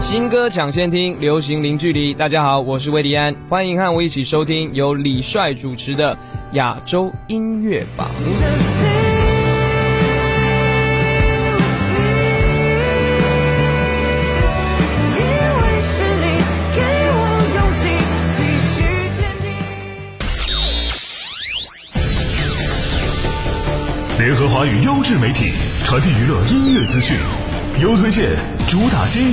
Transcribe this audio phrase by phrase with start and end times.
[0.00, 2.14] 新歌抢先听，流行零距离。
[2.14, 6.16] 大家好，我是魏迪安，欢迎和我一起收听由李帅主持的
[6.52, 8.08] 亚洲音乐榜。
[24.18, 25.52] 联合华语优质媒体，
[25.84, 27.16] 传递娱乐音乐资讯，
[27.80, 28.30] 优推荐，
[28.66, 29.32] 主打新，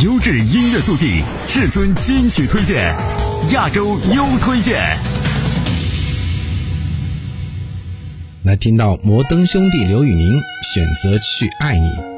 [0.00, 2.94] 优质音乐速递，至尊金曲推荐，
[3.50, 4.96] 亚洲优推荐。
[8.44, 10.40] 来听到摩登兄弟刘宇宁
[10.72, 12.17] 选择去爱你。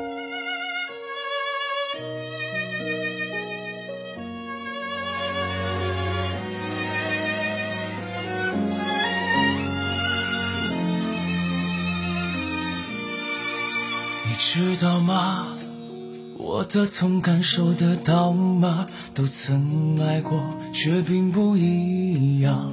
[16.73, 18.87] 的痛感受得到吗？
[19.13, 20.41] 都曾爱过，
[20.73, 22.73] 却并不一样。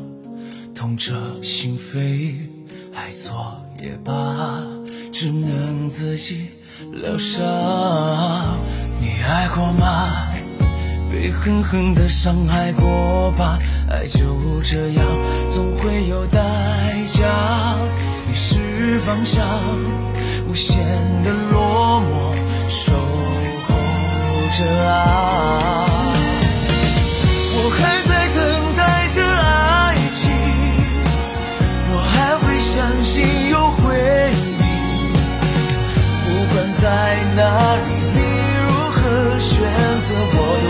[0.75, 2.35] 痛彻心扉，
[2.93, 4.63] 爱错也罢，
[5.11, 6.49] 只能自己
[6.93, 7.41] 疗伤。
[9.01, 10.27] 你爱过吗？
[11.11, 13.57] 被狠狠的伤害过吧？
[13.89, 15.05] 爱就这样，
[15.51, 17.75] 总会有代价。
[18.27, 19.43] 你是方向。
[20.47, 20.77] 无限
[21.23, 22.33] 的落寞，
[22.69, 22.93] 守
[24.57, 26.13] 着啊！
[27.53, 28.37] 我还在等
[28.75, 28.81] 待
[29.13, 29.47] 着爱
[30.15, 30.25] 情，
[31.91, 33.13] 我还会相信
[33.51, 33.77] 有回
[34.33, 35.13] 忆。
[36.25, 36.83] 不管在
[37.35, 37.39] 哪
[37.85, 38.17] 里，你
[38.57, 38.97] 如何
[39.39, 39.53] 选
[40.07, 40.66] 择，我的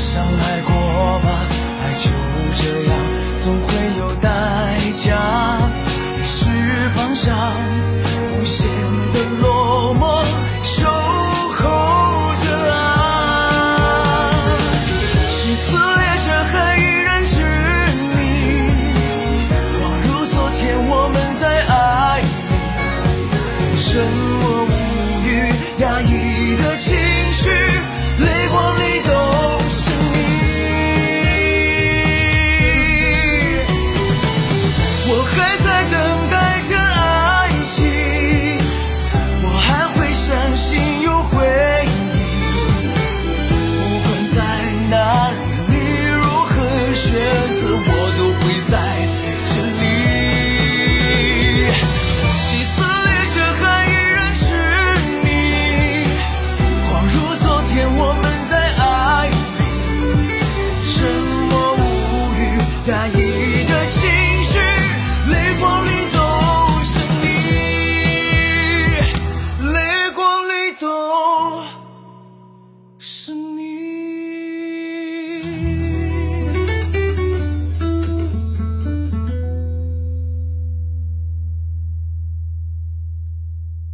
[0.00, 0.72] 伤害过
[1.20, 1.28] 吧
[1.82, 2.10] 爱就
[2.56, 2.96] 这样
[3.44, 4.30] 总会有代
[5.04, 5.70] 价。
[6.16, 6.48] 迷失
[6.94, 7.36] 方向
[8.32, 8.89] 无限。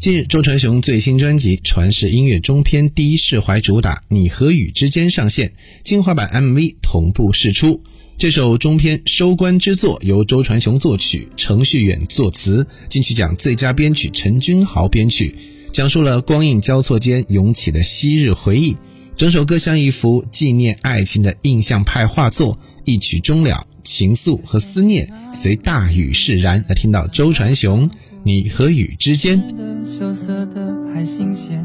[0.06, 7.82] 近日，周传雄最新专辑《传世音乐中篇》第一释怀主打《你和雨之间》上线，精华版 MV 同步释出。
[8.16, 15.34] 这首中篇收官之作由周传雄作曲，程序远作词，金曲奖最佳编曲陈君豪编曲，
[15.72, 18.76] 讲述了光影交错间涌起的昔日回忆。
[19.16, 22.56] 整首歌像一幅纪念爱情的印象派画作。
[22.84, 26.64] 一曲终了，情愫和思念随大雨释然。
[26.68, 27.90] 来听到周传雄
[28.26, 29.40] 《你和雨之间》。
[29.84, 31.64] 羞涩的还新鲜，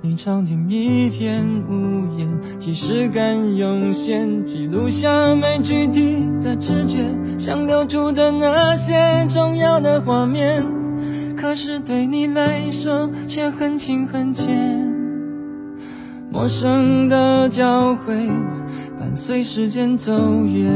[0.00, 2.28] 你闯进一片无言，
[2.60, 6.98] 即视感涌现，记录下每句题的直觉，
[7.40, 10.64] 想留住的那些重要的画面，
[11.36, 14.56] 可是对你来说却很轻很浅，
[16.30, 18.30] 陌生的交汇。
[18.96, 20.12] 伴随时间走
[20.44, 20.72] 远，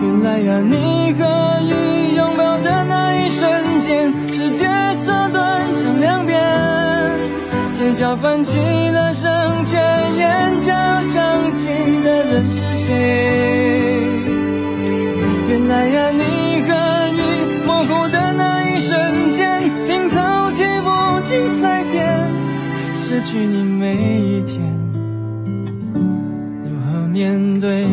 [0.00, 1.26] 原来啊，你和
[1.68, 2.01] 雨
[3.32, 6.38] 瞬间，世界缩短成两边，
[7.72, 8.58] 嘴角泛起
[8.92, 11.68] 的声，却眼角想起
[12.04, 12.92] 的人是谁？
[15.48, 16.74] 原来呀，你和
[17.16, 17.20] 雨
[17.66, 20.20] 模糊的那一瞬间，拼凑
[20.52, 22.30] 起不尽碎片，
[22.94, 24.60] 失去你每一天。
[26.64, 27.86] 如何面对，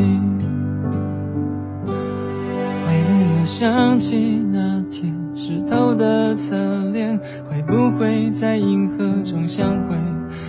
[2.86, 4.39] 怀念又想起
[6.00, 6.56] 的侧
[6.94, 7.20] 脸，
[7.50, 9.98] 会不会在银河中相会？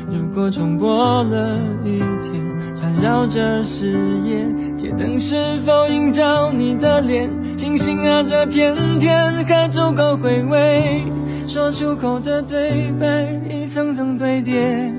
[0.08, 2.41] 如果重播了一天，
[2.76, 3.93] 缠绕着誓
[4.25, 7.29] 言，街灯是否映照你的脸？
[7.58, 11.02] 星星啊，这片天还足够回味，
[11.47, 14.93] 说出口的对白一层层堆叠，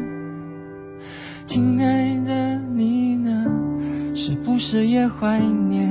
[1.46, 3.46] 亲爱的你呢？
[4.14, 5.91] 是不是也怀念？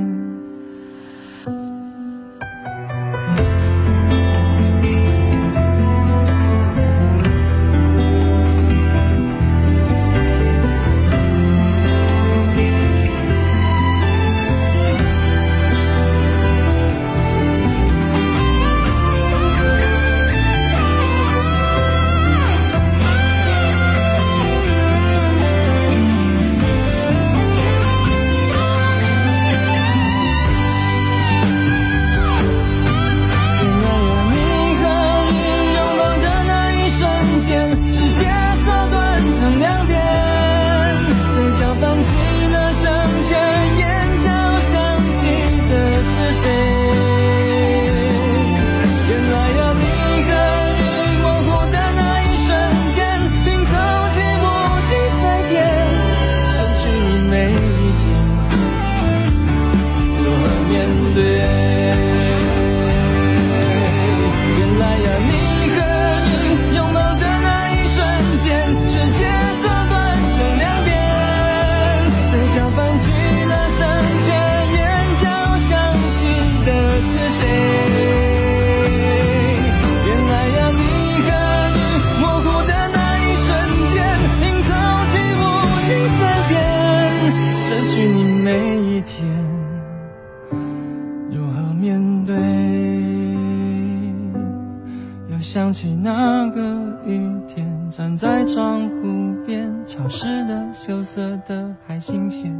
[101.11, 102.55] 色、的还新鲜。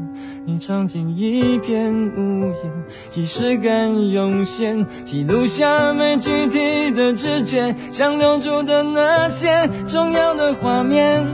[0.45, 2.71] 你闯进一片屋檐，
[3.07, 11.25] 即视感涌现，记录下每具体的直觉，想留住的那些重要的画面。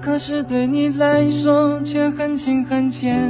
[0.00, 3.28] 可是对你来说却很轻很浅，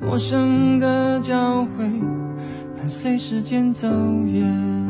[0.00, 1.84] 陌生的交汇，
[2.78, 3.88] 伴随时间走
[4.24, 4.85] 远。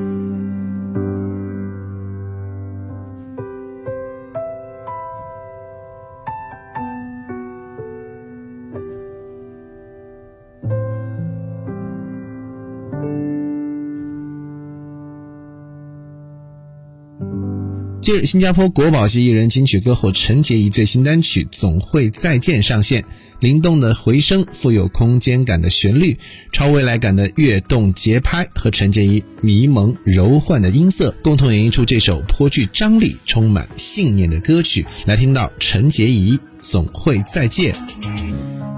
[18.06, 23.04] 近日，新加坡国宝级艺人金曲歌后陈洁仪最新单曲《总会再见》上线，
[23.40, 26.16] 灵动的回声、富有空间感的旋律、
[26.52, 34.86] 超未来感的跃动节拍和陈洁仪迷蒙柔幻的音色，共同演绎出这首颇具张力、充满信念的歌曲。
[35.04, 37.75] 来听到陈洁仪《总会再见》。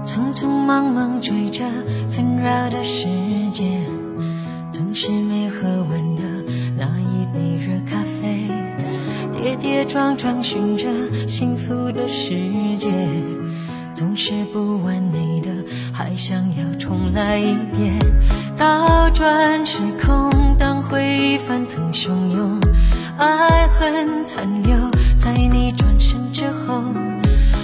[0.03, 1.63] 匆匆忙忙追着
[2.11, 3.05] 纷扰的时
[9.89, 10.87] 撞撞寻着
[11.27, 12.91] 幸福的世界，
[13.91, 15.49] 总是不完美的，
[15.91, 17.97] 还想要重来一遍。
[18.55, 22.59] 倒转时空，当回忆翻腾汹涌，
[23.17, 24.75] 爱恨残留
[25.17, 26.83] 在你转身之后，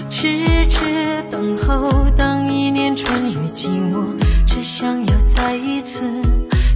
[0.09, 2.09] 痴痴等候。
[2.17, 4.03] 当一念春雨寂寞，
[4.47, 6.01] 只想要再一次，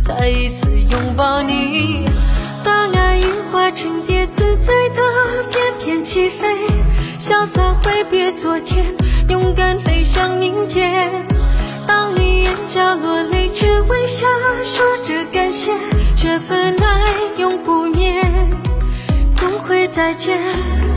[0.03, 2.05] 再一次拥抱你。
[2.63, 3.89] 当爱羽化成，
[4.31, 6.47] 自在的翩翩起飞，
[7.19, 8.95] 潇洒挥别昨天，
[9.27, 10.03] 勇敢飞。
[10.03, 11.09] 向明天。
[11.87, 14.25] 当你眼角落泪，却微笑
[14.65, 15.71] 说着感谢，
[16.15, 17.01] 这份爱
[17.37, 18.23] 永不灭，
[19.35, 20.88] 总会再见。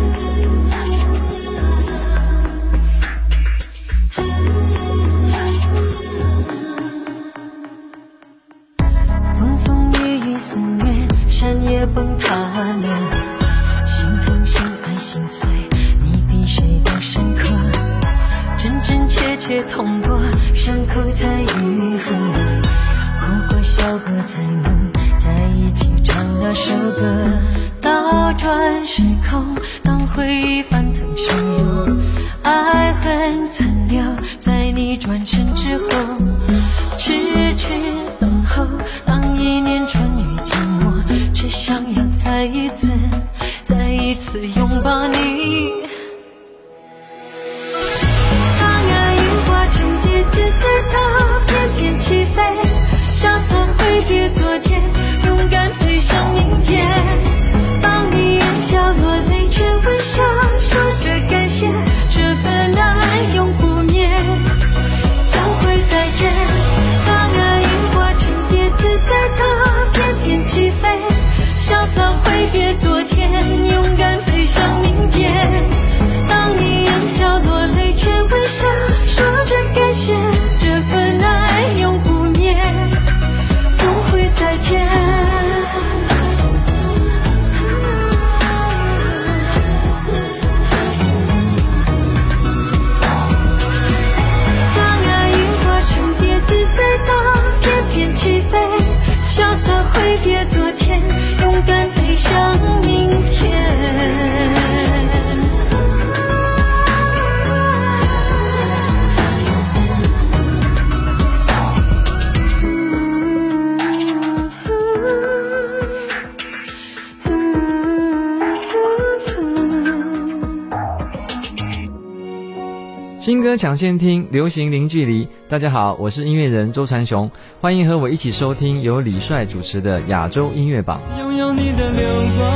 [123.56, 125.28] 抢先听，流行零距离。
[125.48, 127.30] 大家好，我是音乐人周传雄，
[127.60, 131.00] 欢迎和我一起收听由李帅主持的亚洲音乐榜。
[131.18, 132.48] 拥有你的流光，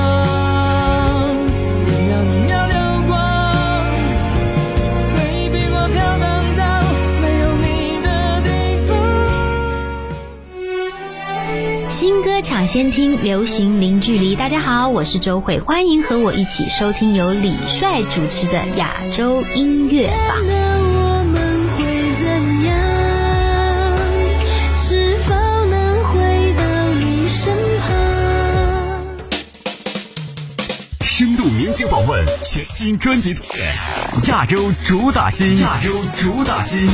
[1.86, 2.76] 一秒一秒流
[3.06, 3.52] 光，
[5.14, 6.82] 回忆比我飘荡到
[7.20, 8.48] 没有你的地
[8.86, 8.96] 方。
[11.88, 14.34] 新歌抢先听，流行零距离。
[14.34, 20.36] 大家好，我是周慧，欢迎和我一起收听由李帅主持的亚洲音乐榜。
[31.76, 33.66] 新访问，全新专辑推荐，
[34.28, 36.88] 亚洲主打新，亚洲主打新。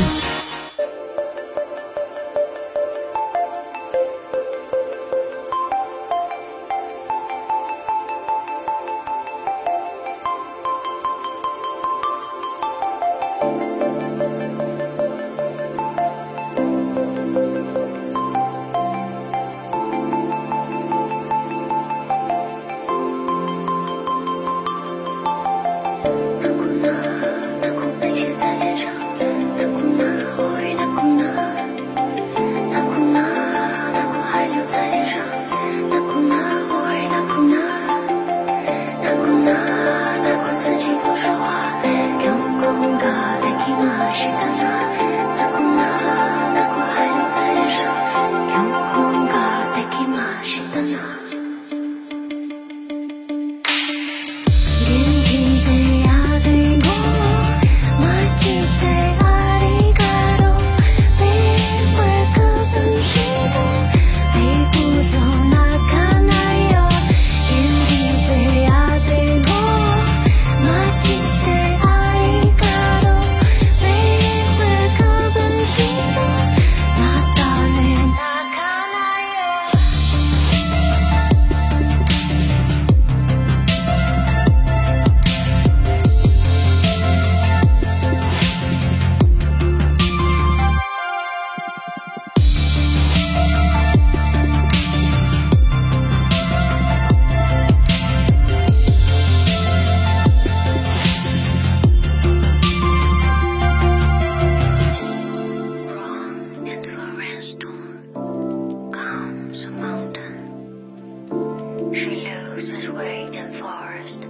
[111.94, 114.22] She loses way in forest.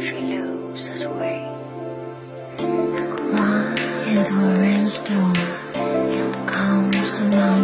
[0.00, 1.44] She loses way.
[2.58, 5.34] And into a rainstorm
[6.46, 7.57] comes a mountain.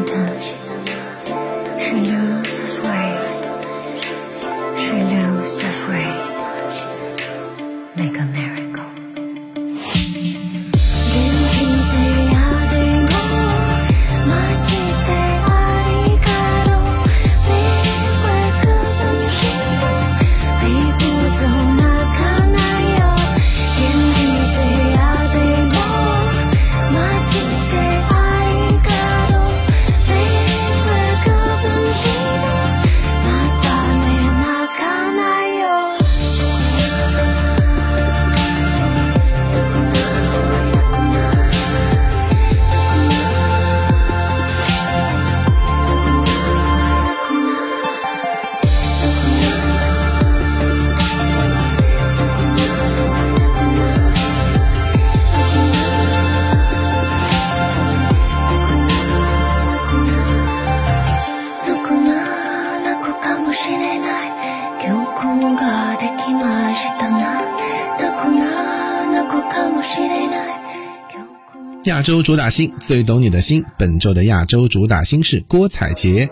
[71.94, 76.28] 亚洲主打星最懂你的心，本周的亚洲主打星是郭采洁。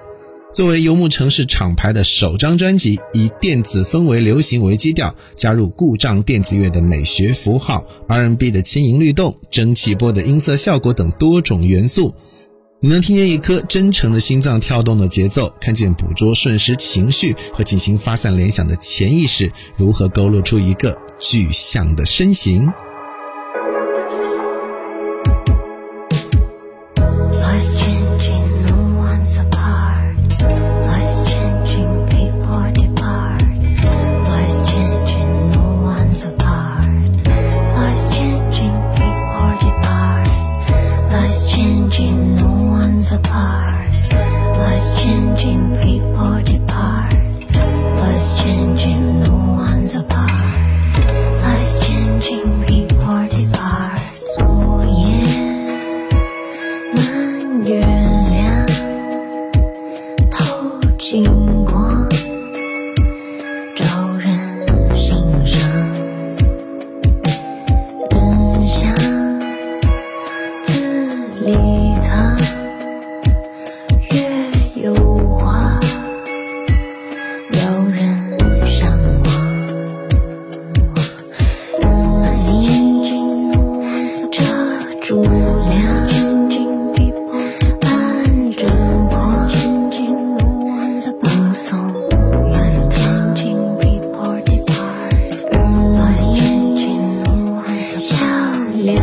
[0.52, 12.12] 作为游牧城市厂牌的首张专辑，以电子氛围流行为基调，加入故障电子乐的美学符号、R&B 的轻盈律动、蒸汽波的音色效果等多种元素，
[12.80, 22.68] 你能听见一颗真诚的心脏跳动的节奏，看见捕捉瞬时情绪和进行发散联想的潜意识如何勾勒出一个具象的身形。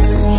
[0.07, 0.38] 有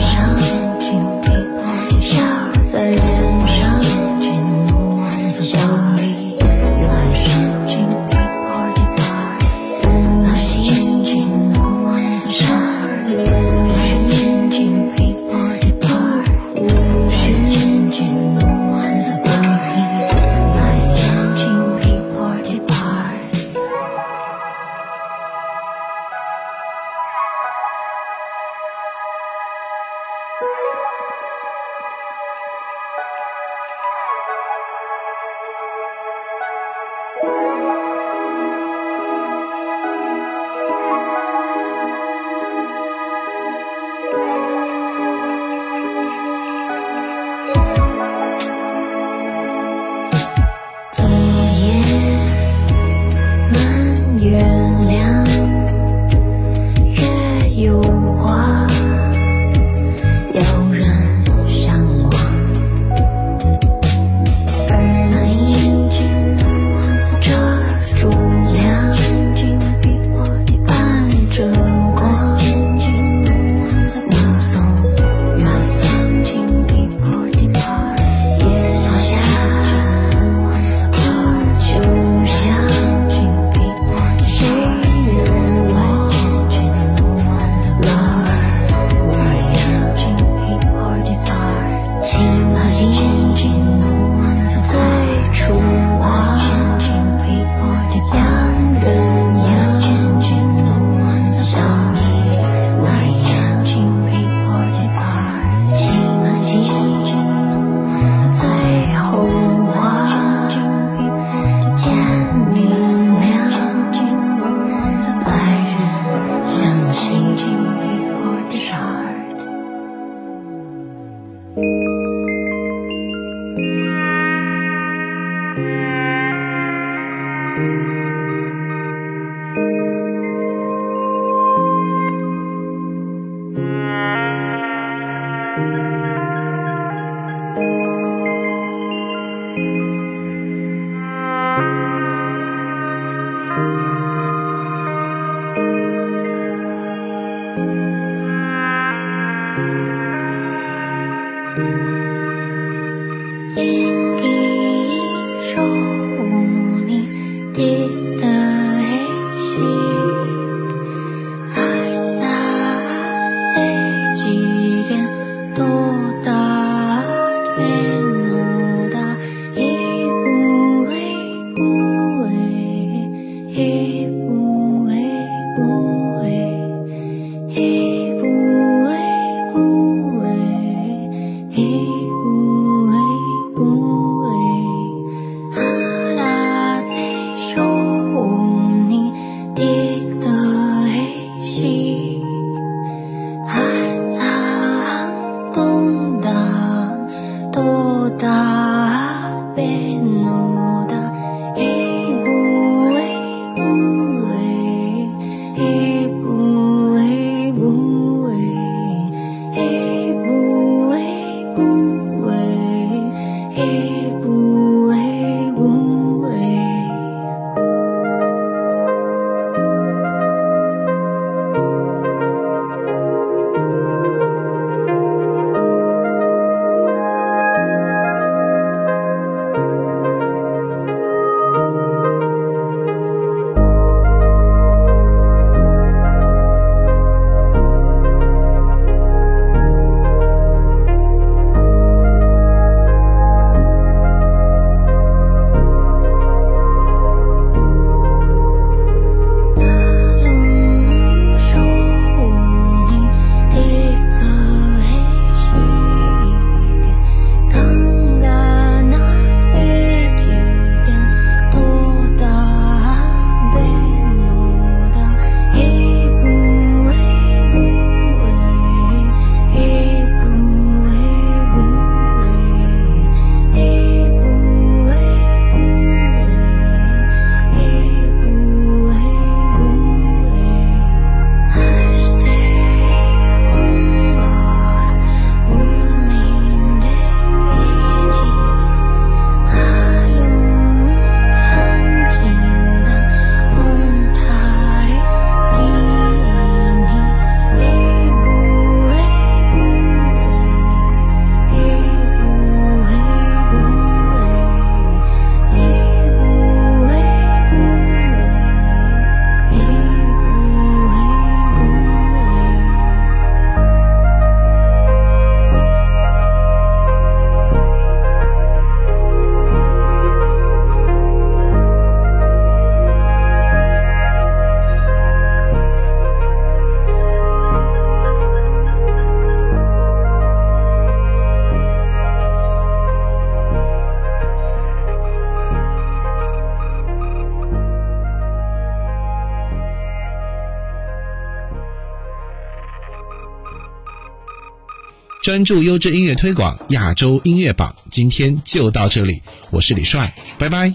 [345.31, 349.23] 专注优质音乐推广，亚洲音乐榜，今天就到这里。
[349.51, 350.75] 我是李帅，拜拜。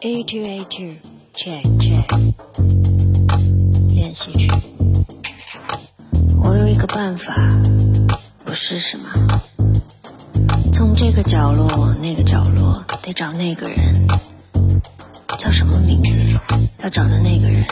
[0.00, 0.96] A two A two
[1.32, 2.32] check check
[3.94, 4.50] 练习曲。
[6.42, 7.36] 我有一个办法，
[8.44, 9.12] 不试试吗？
[10.72, 14.08] 从这个角落往那个角落得找那个人，
[15.38, 16.18] 叫什么名字？
[16.82, 17.64] 要找的那个人。